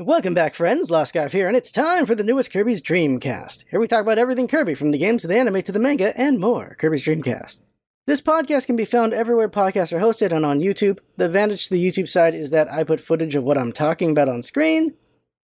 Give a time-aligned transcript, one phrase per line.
[0.00, 0.90] Welcome back, friends.
[0.90, 3.66] Lost Scarf here, and it's time for the newest Kirby's Dreamcast.
[3.70, 6.18] Here we talk about everything Kirby, from the games to the anime to the manga,
[6.18, 6.74] and more.
[6.78, 7.58] Kirby's Dreamcast.
[8.06, 11.00] This podcast can be found everywhere podcasts are hosted and on YouTube.
[11.18, 14.10] The advantage to the YouTube side is that I put footage of what I'm talking
[14.10, 14.94] about on screen,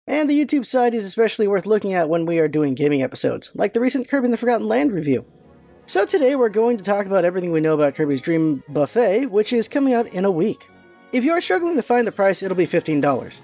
[0.07, 3.51] and the YouTube side is especially worth looking at when we are doing gaming episodes,
[3.53, 5.25] like the recent Kirby in the Forgotten Land review.
[5.85, 9.53] So today we're going to talk about everything we know about Kirby's Dream Buffet, which
[9.53, 10.67] is coming out in a week.
[11.13, 13.41] If you're struggling to find the price, it'll be $15.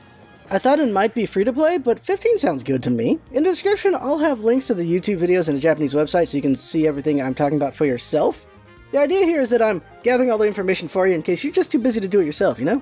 [0.52, 3.20] I thought it might be free to play, but 15 sounds good to me.
[3.32, 6.38] In the description, I'll have links to the YouTube videos and a Japanese website so
[6.38, 8.46] you can see everything I'm talking about for yourself.
[8.92, 11.52] The idea here is that I'm gathering all the information for you in case you're
[11.52, 12.82] just too busy to do it yourself, you know?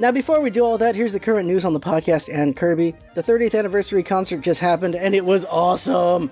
[0.00, 2.96] Now, before we do all that, here's the current news on the podcast and Kirby.
[3.14, 6.30] The 30th anniversary concert just happened, and it was awesome!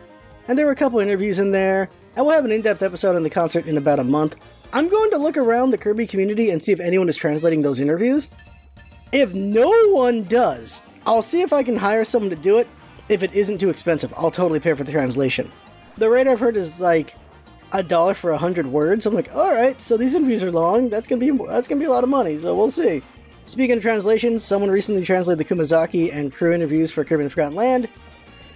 [0.49, 3.17] And there were a couple interviews in there, and we'll have an in depth episode
[3.17, 4.37] on the concert in about a month.
[4.75, 7.81] I'm going to look around the Kirby community and see if anyone is translating those
[7.81, 8.29] interviews.
[9.15, 12.67] If no one does, I'll see if I can hire someone to do it.
[13.09, 15.53] If it isn't too expensive, I'll totally pay for the translation.
[15.95, 17.15] The rate I've heard is like
[17.71, 19.07] a dollar for a hundred words.
[19.07, 20.89] I'm like, all right, so these interviews are long.
[20.89, 22.37] That's gonna be that's gonna be a lot of money.
[22.39, 23.03] So we'll see.
[23.47, 27.89] Speaking of translations, someone recently translated the Kumazaki and crew interviews for and Forgotten Land,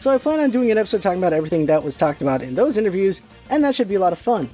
[0.00, 2.56] so I plan on doing an episode talking about everything that was talked about in
[2.56, 4.48] those interviews, and that should be a lot of fun.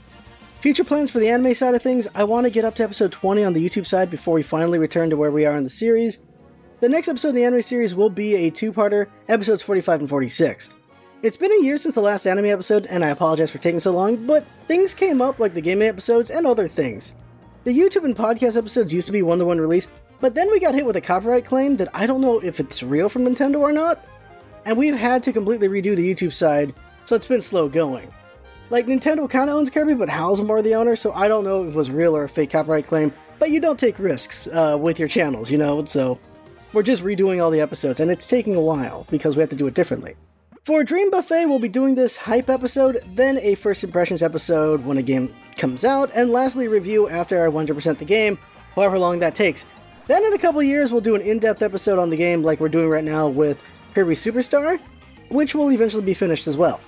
[0.64, 3.12] Future plans for the anime side of things, I want to get up to episode
[3.12, 5.68] 20 on the YouTube side before we finally return to where we are in the
[5.68, 6.20] series.
[6.80, 10.70] The next episode in the anime series will be a two-parter, episodes 45 and 46.
[11.22, 13.90] It's been a year since the last anime episode, and I apologize for taking so
[13.90, 17.12] long, but things came up like the gaming episodes and other things.
[17.64, 19.88] The YouTube and podcast episodes used to be one-to-one release,
[20.22, 22.82] but then we got hit with a copyright claim that I don't know if it's
[22.82, 24.02] real from Nintendo or not,
[24.64, 26.72] and we've had to completely redo the YouTube side,
[27.04, 28.10] so it's been slow going.
[28.74, 31.68] Like, Nintendo kinda owns Kirby, but Hal's more the owner, so I don't know if
[31.68, 34.98] it was real or a fake copyright claim, but you don't take risks uh, with
[34.98, 36.18] your channels, you know, so
[36.72, 39.54] we're just redoing all the episodes, and it's taking a while because we have to
[39.54, 40.16] do it differently.
[40.64, 44.98] For Dream Buffet, we'll be doing this hype episode, then a first impressions episode when
[44.98, 48.36] a game comes out, and lastly, review after I 100% the game,
[48.74, 49.66] however long that takes.
[50.08, 52.58] Then in a couple years, we'll do an in depth episode on the game like
[52.58, 53.62] we're doing right now with
[53.94, 54.80] Kirby Superstar,
[55.28, 56.80] which will eventually be finished as well.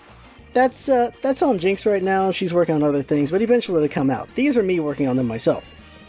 [0.56, 2.30] That's uh, that's on Jinx right now.
[2.30, 4.34] She's working on other things, but eventually it'll come out.
[4.36, 5.62] These are me working on them myself.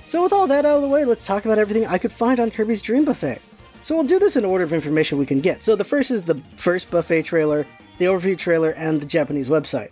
[0.06, 2.40] So with all that out of the way, let's talk about everything I could find
[2.40, 3.41] on Kirby's Dream Buffet.
[3.81, 5.66] So we'll do this in order of information we can get.
[5.66, 9.90] So the first is the first buffet trailer, the overview trailer, and the Japanese website.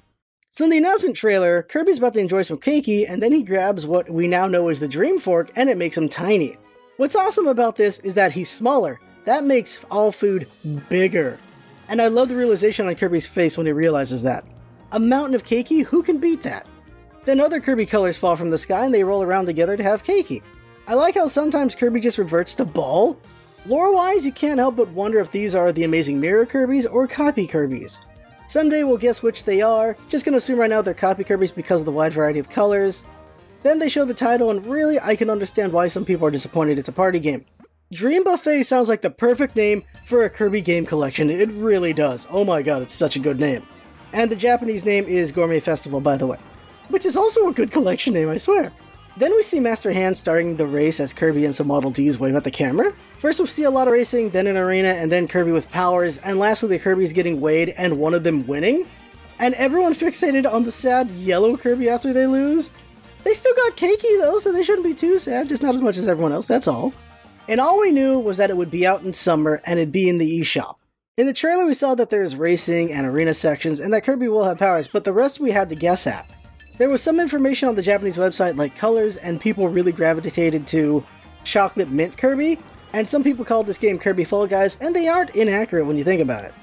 [0.53, 3.85] So in the announcement trailer, Kirby's about to enjoy some keiki, and then he grabs
[3.85, 6.55] what we now know is the Dream Fork, and it makes him tiny.
[6.95, 10.47] What's awesome about this is that he's smaller, that makes all food
[10.87, 11.39] bigger.
[11.87, 14.45] And I love the realization on Kirby's face when he realizes that.
[14.91, 16.65] A mountain of keiki, who can beat that?
[17.25, 20.03] Then other Kirby colors fall from the sky and they roll around together to have
[20.03, 20.41] keiki.
[20.87, 23.19] I like how sometimes Kirby just reverts to ball.
[23.65, 27.07] Lore wise, you can't help but wonder if these are the amazing mirror Kirby's or
[27.07, 27.99] copy Kirby's.
[28.47, 31.81] Someday we'll guess which they are, just gonna assume right now they're copy Kirby's because
[31.81, 33.03] of the wide variety of colors.
[33.63, 36.77] Then they show the title, and really, I can understand why some people are disappointed
[36.77, 37.45] it's a party game.
[37.93, 41.29] Dream Buffet sounds like the perfect name for a Kirby game collection.
[41.29, 42.25] It really does.
[42.31, 43.61] Oh my god, it's such a good name.
[44.11, 46.39] And the Japanese name is Gourmet Festival, by the way.
[46.89, 48.71] Which is also a good collection name, I swear.
[49.17, 52.35] Then we see Master Hand starting the race as Kirby and some Waddle Dees wave
[52.35, 52.91] at the camera.
[53.19, 56.17] First we see a lot of racing, then an arena, and then Kirby with powers,
[56.17, 58.87] and lastly the Kirby's getting weighed and one of them winning.
[59.37, 62.71] And everyone fixated on the sad yellow Kirby after they lose.
[63.23, 65.97] They still got keiki though, so they shouldn't be too sad, just not as much
[65.97, 66.91] as everyone else, that's all.
[67.47, 70.09] And all we knew was that it would be out in summer and it'd be
[70.09, 70.75] in the eShop.
[71.17, 74.43] In the trailer, we saw that there's racing and arena sections and that Kirby will
[74.43, 76.29] have powers, but the rest we had to guess at.
[76.77, 81.05] There was some information on the Japanese website like colors, and people really gravitated to
[81.45, 82.59] chocolate mint Kirby,
[82.91, 86.03] and some people called this game Kirby Fall Guys, and they aren't inaccurate when you
[86.03, 86.53] think about it.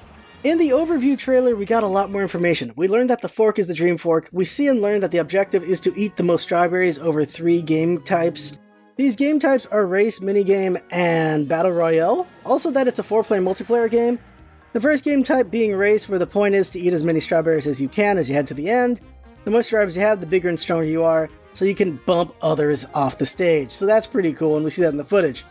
[0.43, 2.73] In the overview trailer, we got a lot more information.
[2.75, 4.29] We learned that the fork is the Dream Fork.
[4.31, 7.61] We see and learn that the objective is to eat the most strawberries over three
[7.63, 8.57] game types.
[8.95, 12.27] These game types are race, minigame, and battle royale.
[12.45, 14.19] Also, that it's a four player multiplayer game.
[14.73, 17.65] The first game type being race, where the point is to eat as many strawberries
[17.65, 19.01] as you can as you head to the end.
[19.45, 22.35] The more strawberries you have, the bigger and stronger you are, so you can bump
[22.41, 23.71] others off the stage.
[23.71, 25.43] So that's pretty cool, and we see that in the footage.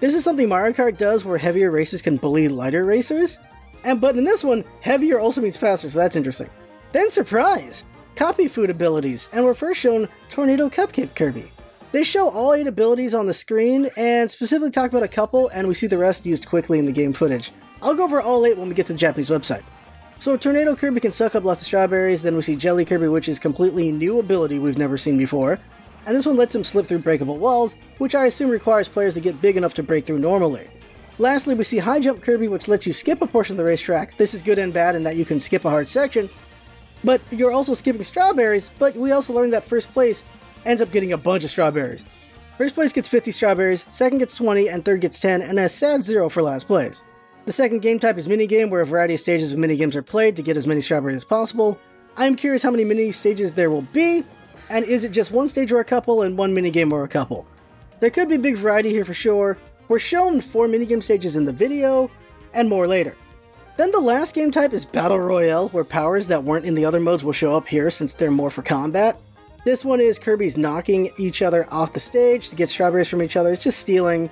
[0.00, 3.38] This is something Mario Kart does where heavier racers can bully lighter racers.
[3.84, 6.50] And but in this one, heavier also means faster, so that's interesting.
[6.92, 7.84] Then surprise!
[8.14, 11.50] Copy food abilities, and we're first shown Tornado Cupcake Kirby.
[11.94, 15.68] They show all 8 abilities on the screen and specifically talk about a couple, and
[15.68, 17.52] we see the rest used quickly in the game footage.
[17.80, 19.62] I'll go over all 8 when we get to the Japanese website.
[20.18, 23.28] So Tornado Kirby can suck up lots of strawberries, then we see Jelly Kirby, which
[23.28, 25.60] is completely new ability we've never seen before.
[26.04, 29.20] And this one lets him slip through breakable walls, which I assume requires players to
[29.20, 30.66] get big enough to break through normally.
[31.18, 34.16] Lastly, we see High Jump Kirby, which lets you skip a portion of the racetrack.
[34.16, 36.28] This is good and bad in that you can skip a hard section,
[37.04, 40.24] but you're also skipping strawberries, but we also learned that first place
[40.64, 42.04] ends up getting a bunch of strawberries.
[42.56, 46.02] First place gets 50 strawberries, second gets 20, and third gets 10, and a sad
[46.02, 47.02] zero for last place.
[47.46, 50.36] The second game type is minigame, where a variety of stages of minigames are played
[50.36, 51.78] to get as many strawberries as possible.
[52.16, 54.24] I am curious how many mini stages there will be,
[54.70, 57.44] and is it just one stage or a couple, and one minigame or a couple?
[58.00, 59.58] There could be big variety here for sure.
[59.88, 62.10] We're shown four minigame stages in the video,
[62.54, 63.16] and more later.
[63.76, 67.00] Then the last game type is Battle Royale, where powers that weren't in the other
[67.00, 69.20] modes will show up here since they're more for combat.
[69.64, 73.34] This one is Kirby's knocking each other off the stage to get strawberries from each
[73.34, 73.50] other.
[73.50, 74.30] It's just stealing.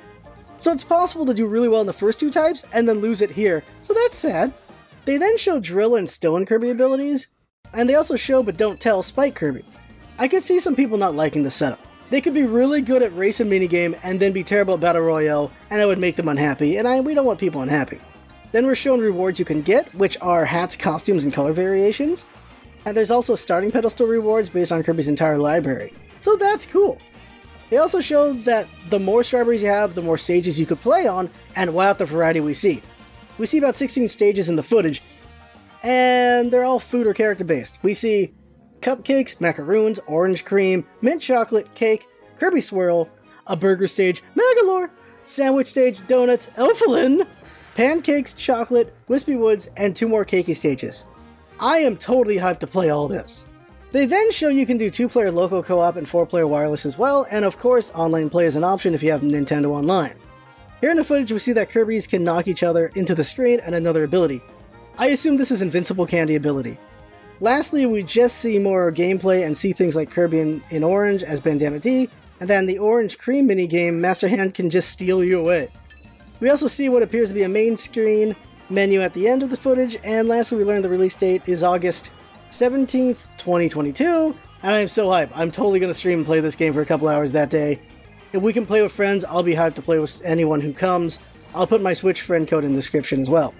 [0.58, 3.22] So it's possible to do really well in the first two types and then lose
[3.22, 3.64] it here.
[3.80, 4.52] So that's sad.
[5.06, 7.28] They then show Drill and Stone Kirby abilities,
[7.72, 9.64] and they also show but don't tell Spike Kirby.
[10.18, 11.80] I could see some people not liking the setup.
[12.10, 15.00] They could be really good at race and minigame and then be terrible at Battle
[15.00, 17.98] Royale, and that would make them unhappy, and I, we don't want people unhappy.
[18.52, 22.26] Then we're shown rewards you can get, which are hats, costumes, and color variations.
[22.84, 25.92] And there's also starting pedestal rewards based on Kirby's entire library.
[26.20, 26.98] So that's cool.
[27.70, 31.06] They also show that the more strawberries you have, the more stages you could play
[31.06, 32.82] on, and wow, the variety we see.
[33.38, 35.02] We see about 16 stages in the footage,
[35.82, 37.78] and they're all food or character based.
[37.82, 38.34] We see
[38.80, 42.06] cupcakes, macaroons, orange cream, mint chocolate, cake,
[42.38, 43.08] Kirby swirl,
[43.46, 44.90] a burger stage, Magolor,
[45.24, 47.26] sandwich stage, donuts, Elfilin,
[47.74, 51.04] pancakes, chocolate, Wispy Woods, and two more cakey stages.
[51.62, 53.44] I am totally hyped to play all this.
[53.92, 56.84] They then show you can do two player local co op and four player wireless
[56.84, 60.16] as well, and of course, online play is an option if you have Nintendo Online.
[60.80, 63.60] Here in the footage, we see that Kirby's can knock each other into the screen
[63.60, 64.42] and another ability.
[64.98, 66.78] I assume this is Invincible Candy ability.
[67.38, 71.38] Lastly, we just see more gameplay and see things like Kirby in, in orange as
[71.38, 72.08] Bandana Dee,
[72.40, 75.68] and then the orange cream minigame, Master Hand can just steal you away.
[76.40, 78.34] We also see what appears to be a main screen
[78.70, 81.62] menu at the end of the footage, and lastly, we learned the release date is
[81.62, 82.10] August
[82.50, 85.30] 17th, 2022, and I am so hyped.
[85.34, 87.80] I'm totally going to stream and play this game for a couple hours that day.
[88.32, 91.18] If we can play with friends, I'll be hyped to play with anyone who comes.
[91.54, 93.54] I'll put my Switch friend code in the description as well.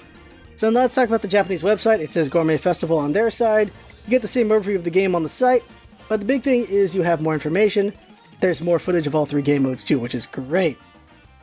[0.56, 2.00] So now let's talk about the Japanese website.
[2.00, 3.70] It says Gourmet Festival on their side.
[4.04, 5.62] You get the same overview of the game on the site,
[6.08, 7.92] but the big thing is you have more information.
[8.40, 10.78] There's more footage of all three game modes too, which is great.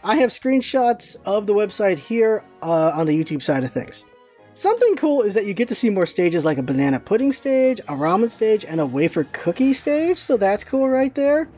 [0.03, 4.05] I have screenshots of the website here uh, on the YouTube side of things.
[4.53, 7.79] Something cool is that you get to see more stages like a banana pudding stage,
[7.81, 11.49] a ramen stage, and a wafer cookie stage, so that's cool right there.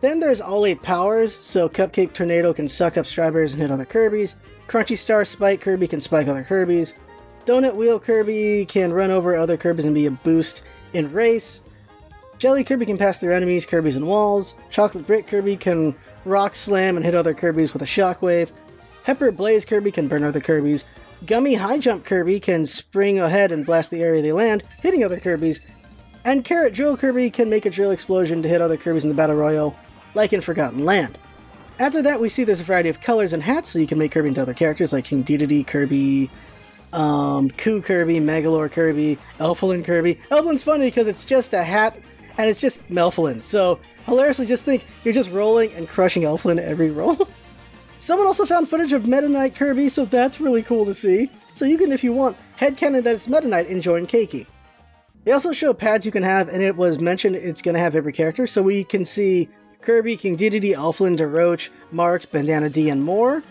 [0.00, 3.84] Then there's all 8 powers, so Cupcake Tornado can suck up strawberries and hit other
[3.84, 4.36] Kirby's,
[4.68, 6.94] Crunchy Star Spike Kirby can spike other Kirby's,
[7.44, 10.62] Donut Wheel Kirby can run over other Kirby's and be a boost
[10.92, 11.60] in race,
[12.38, 15.94] Jelly Kirby can pass through enemies, Kirby's, and walls, Chocolate Brick Kirby can
[16.26, 18.50] Rock Slam and hit other Kirby's with a shockwave.
[19.04, 20.84] Pepper Blaze Kirby can burn other Kirby's.
[21.24, 25.20] Gummy High Jump Kirby can spring ahead and blast the area they land, hitting other
[25.20, 25.60] Kirby's.
[26.24, 29.14] And Carrot Drill Kirby can make a drill explosion to hit other Kirby's in the
[29.14, 29.76] Battle Royale,
[30.14, 31.16] like in Forgotten Land.
[31.78, 34.10] After that, we see there's a variety of colors and hats, so you can make
[34.10, 36.28] Kirby into other characters like King Dedede Kirby,
[36.92, 40.18] um, Coo Kirby, Magolor Kirby, Elfilin Kirby.
[40.30, 41.96] Elfilin's funny because it's just a hat
[42.38, 43.42] and it's just Melflin.
[43.42, 47.28] so hilariously just think you're just rolling and crushing Elfilin every roll.
[47.98, 51.30] Someone also found footage of Meta Knight Kirby, so that's really cool to see.
[51.52, 54.46] So you can, if you want, headcanon that it's Meta Knight and join Keiki.
[55.24, 57.96] They also show pads you can have, and it was mentioned it's going to have
[57.96, 59.48] every character, so we can see
[59.80, 63.42] Kirby, King Dedede, Elfilin, Daroach, Marx, Bandana Dee, and more.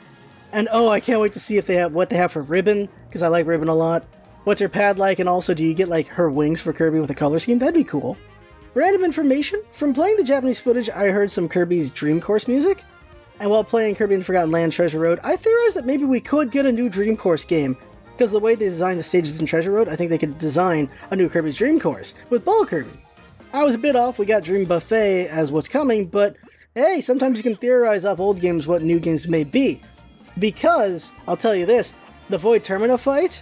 [0.53, 2.87] And oh, I can't wait to see if they have what they have for Ribbon,
[3.09, 4.05] because I like Ribbon a lot.
[4.45, 7.09] What's her pad like, and also do you get like her wings for Kirby with
[7.09, 7.59] a color scheme?
[7.59, 8.15] That'd be cool.
[8.75, 12.83] Random information from playing the Japanese footage, I heard some Kirby's Dream Course music.
[13.39, 16.51] And while playing Kirby and Forgotten Land Treasure Road, I theorized that maybe we could
[16.51, 17.77] get a new Dream Course game.
[18.11, 20.89] Because the way they designed the stages in Treasure Road, I think they could design
[21.09, 22.91] a new Kirby's Dream Course with Ball Kirby.
[23.53, 26.35] I was a bit off, we got Dream Buffet as what's coming, but
[26.73, 29.81] hey, sometimes you can theorize off old games what new games may be.
[30.37, 31.93] Because, I'll tell you this,
[32.27, 33.41] the Void Termina fight,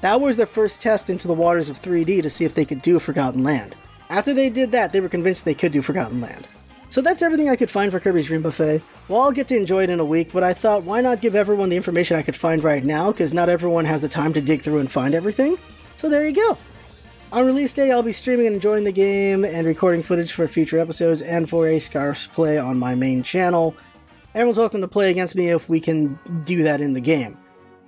[0.00, 2.82] that was their first test into the waters of 3D to see if they could
[2.82, 3.76] do Forgotten Land.
[4.12, 6.46] After they did that, they were convinced they could do Forgotten Land.
[6.90, 8.82] So that's everything I could find for Kirby's Dream Buffet.
[9.08, 11.34] Well, I'll get to enjoy it in a week, but I thought why not give
[11.34, 14.42] everyone the information I could find right now, because not everyone has the time to
[14.42, 15.56] dig through and find everything.
[15.96, 16.58] So there you go.
[17.32, 20.78] On release day, I'll be streaming and enjoying the game and recording footage for future
[20.78, 23.74] episodes and for a Scarfs play on my main channel.
[24.34, 27.38] Everyone's welcome to play against me if we can do that in the game.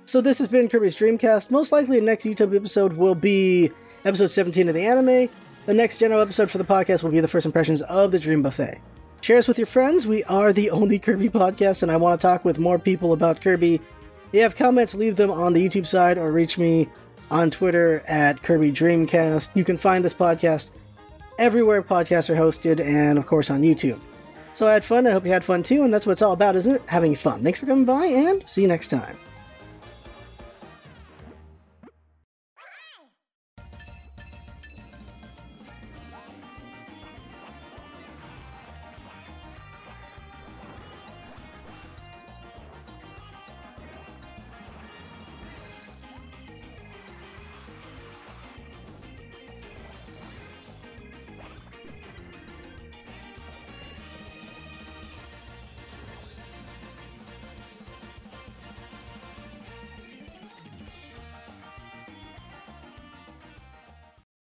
[0.05, 1.51] So this has been Kirby's Dreamcast.
[1.51, 3.69] Most likely the next YouTube episode will be
[4.05, 5.29] episode 17 of the anime,
[5.65, 8.41] the next general episode for the podcast will be the first impressions of the Dream
[8.41, 8.79] Buffet.
[9.21, 10.05] Share us with your friends.
[10.05, 13.41] We are the only Kirby podcast, and I want to talk with more people about
[13.41, 13.81] Kirby If
[14.33, 16.89] you have comments, leave them on the YouTube side or reach me
[17.31, 19.55] on Twitter at Kirby Dreamcast.
[19.55, 20.69] You can find this podcast
[21.39, 23.99] everywhere podcasts are hosted and, of course, on YouTube.
[24.53, 25.07] So I had fun.
[25.07, 26.81] I hope you had fun too, and that's what it's all about, isn't it?
[26.87, 27.43] Having fun.
[27.43, 29.17] Thanks for coming by, and see you next time.